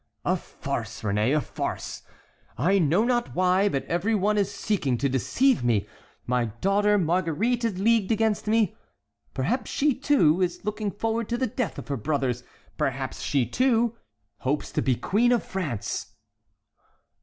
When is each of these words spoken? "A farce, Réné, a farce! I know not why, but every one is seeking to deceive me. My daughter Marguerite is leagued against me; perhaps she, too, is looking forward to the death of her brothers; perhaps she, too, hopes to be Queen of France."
"A 0.25 0.35
farce, 0.35 1.03
Réné, 1.03 1.37
a 1.37 1.39
farce! 1.39 2.01
I 2.57 2.79
know 2.79 3.03
not 3.03 3.35
why, 3.35 3.69
but 3.69 3.85
every 3.85 4.15
one 4.15 4.35
is 4.35 4.51
seeking 4.51 4.97
to 4.97 5.07
deceive 5.07 5.63
me. 5.63 5.87
My 6.25 6.45
daughter 6.45 6.97
Marguerite 6.97 7.63
is 7.65 7.77
leagued 7.79 8.11
against 8.11 8.47
me; 8.47 8.75
perhaps 9.35 9.69
she, 9.69 9.93
too, 9.93 10.41
is 10.41 10.65
looking 10.65 10.89
forward 10.89 11.29
to 11.29 11.37
the 11.37 11.45
death 11.45 11.77
of 11.77 11.87
her 11.89 11.97
brothers; 11.97 12.43
perhaps 12.79 13.21
she, 13.21 13.45
too, 13.45 13.95
hopes 14.37 14.71
to 14.71 14.81
be 14.81 14.95
Queen 14.95 15.31
of 15.31 15.43
France." 15.43 16.15